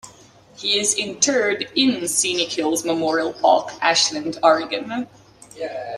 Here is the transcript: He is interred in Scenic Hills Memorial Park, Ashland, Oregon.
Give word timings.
He 0.55 0.79
is 0.79 0.95
interred 0.95 1.69
in 1.75 2.07
Scenic 2.07 2.51
Hills 2.53 2.83
Memorial 2.83 3.33
Park, 3.33 3.71
Ashland, 3.83 4.39
Oregon. 4.41 5.07